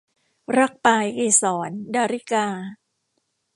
[0.57, 2.45] รักปลายเกสร- ดาริกา